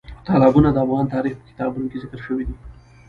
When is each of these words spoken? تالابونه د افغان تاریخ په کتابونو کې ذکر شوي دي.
تالابونه 0.27 0.69
د 0.71 0.77
افغان 0.85 1.05
تاریخ 1.13 1.33
په 1.37 1.45
کتابونو 1.49 1.85
کې 1.91 2.01
ذکر 2.03 2.19
شوي 2.25 2.43
دي. 2.47 2.55